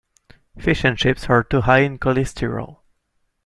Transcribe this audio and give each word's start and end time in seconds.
Fish 0.57 0.83
and 0.83 0.97
chips 0.97 1.29
are 1.29 1.43
too 1.43 1.61
high 1.61 1.81
in 1.81 1.99
cholesterol. 1.99 2.79